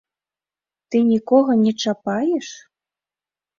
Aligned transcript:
Ты 0.95 1.01
нікога 1.11 1.51
не 1.63 1.73
чапаеш? 1.85 2.47